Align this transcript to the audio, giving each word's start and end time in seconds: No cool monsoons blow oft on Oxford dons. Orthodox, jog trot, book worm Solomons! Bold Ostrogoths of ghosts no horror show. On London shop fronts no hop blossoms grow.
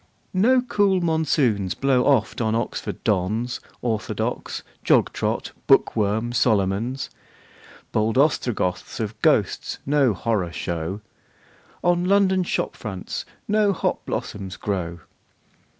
No 0.33 0.61
cool 0.63 0.99
monsoons 0.99 1.75
blow 1.75 2.03
oft 2.05 2.41
on 2.41 2.55
Oxford 2.55 3.03
dons. 3.03 3.59
Orthodox, 3.83 4.63
jog 4.83 5.13
trot, 5.13 5.51
book 5.67 5.95
worm 5.95 6.33
Solomons! 6.33 7.11
Bold 7.91 8.17
Ostrogoths 8.17 8.99
of 8.99 9.21
ghosts 9.21 9.77
no 9.85 10.15
horror 10.15 10.51
show. 10.51 11.01
On 11.83 12.03
London 12.05 12.41
shop 12.41 12.75
fronts 12.75 13.25
no 13.47 13.73
hop 13.73 14.03
blossoms 14.07 14.57
grow. 14.57 15.01